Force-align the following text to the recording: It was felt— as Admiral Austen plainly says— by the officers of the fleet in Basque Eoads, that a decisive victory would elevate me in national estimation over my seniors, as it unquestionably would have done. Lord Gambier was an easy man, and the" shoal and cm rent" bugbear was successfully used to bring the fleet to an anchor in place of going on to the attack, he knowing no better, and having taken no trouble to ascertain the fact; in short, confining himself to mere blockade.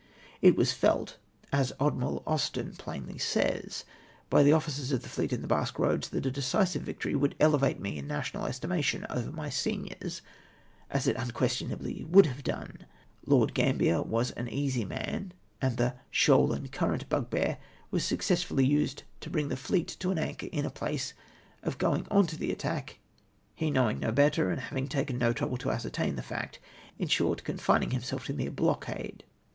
It 0.41 0.55
was 0.55 0.73
felt— 0.73 1.17
as 1.61 1.73
Admiral 1.79 2.23
Austen 2.25 2.73
plainly 2.75 3.19
says— 3.19 3.85
by 4.31 4.41
the 4.41 4.51
officers 4.51 4.91
of 4.91 5.03
the 5.03 5.09
fleet 5.09 5.31
in 5.31 5.45
Basque 5.45 5.75
Eoads, 5.75 6.09
that 6.09 6.25
a 6.25 6.31
decisive 6.31 6.81
victory 6.81 7.13
would 7.13 7.35
elevate 7.39 7.79
me 7.79 7.99
in 7.99 8.07
national 8.07 8.47
estimation 8.47 9.05
over 9.11 9.31
my 9.31 9.47
seniors, 9.51 10.23
as 10.89 11.05
it 11.05 11.15
unquestionably 11.17 12.03
would 12.09 12.25
have 12.25 12.43
done. 12.43 12.87
Lord 13.27 13.53
Gambier 13.53 14.01
was 14.01 14.31
an 14.31 14.49
easy 14.49 14.83
man, 14.85 15.33
and 15.61 15.77
the" 15.77 15.93
shoal 16.09 16.51
and 16.51 16.71
cm 16.71 16.89
rent" 16.89 17.07
bugbear 17.07 17.59
was 17.91 18.03
successfully 18.03 18.65
used 18.65 19.03
to 19.19 19.29
bring 19.29 19.49
the 19.49 19.55
fleet 19.55 19.89
to 19.99 20.09
an 20.09 20.17
anchor 20.17 20.47
in 20.51 20.67
place 20.71 21.13
of 21.61 21.77
going 21.77 22.07
on 22.09 22.25
to 22.25 22.35
the 22.35 22.51
attack, 22.51 22.97
he 23.53 23.69
knowing 23.69 23.99
no 23.99 24.11
better, 24.11 24.49
and 24.49 24.61
having 24.61 24.87
taken 24.87 25.19
no 25.19 25.31
trouble 25.31 25.57
to 25.57 25.69
ascertain 25.69 26.15
the 26.15 26.23
fact; 26.23 26.57
in 26.97 27.07
short, 27.07 27.43
confining 27.43 27.91
himself 27.91 28.25
to 28.25 28.33
mere 28.33 28.49
blockade. 28.49 29.23